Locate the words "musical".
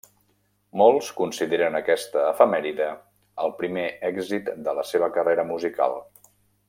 5.53-6.01